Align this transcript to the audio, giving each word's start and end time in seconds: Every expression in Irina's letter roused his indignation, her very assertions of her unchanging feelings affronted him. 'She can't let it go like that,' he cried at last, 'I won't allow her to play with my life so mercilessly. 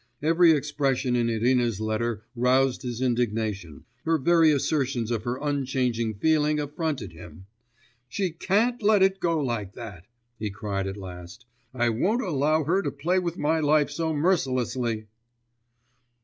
Every 0.23 0.51
expression 0.51 1.15
in 1.15 1.29
Irina's 1.29 1.79
letter 1.79 2.23
roused 2.35 2.81
his 2.81 3.01
indignation, 3.03 3.85
her 4.03 4.17
very 4.17 4.51
assertions 4.51 5.11
of 5.11 5.25
her 5.25 5.37
unchanging 5.39 6.15
feelings 6.15 6.59
affronted 6.59 7.11
him. 7.13 7.45
'She 8.09 8.31
can't 8.31 8.81
let 8.81 9.03
it 9.03 9.19
go 9.19 9.37
like 9.39 9.73
that,' 9.73 10.07
he 10.39 10.49
cried 10.49 10.87
at 10.87 10.97
last, 10.97 11.45
'I 11.75 11.89
won't 11.89 12.23
allow 12.23 12.63
her 12.63 12.81
to 12.81 12.89
play 12.89 13.19
with 13.19 13.37
my 13.37 13.59
life 13.59 13.91
so 13.91 14.11
mercilessly. 14.11 15.05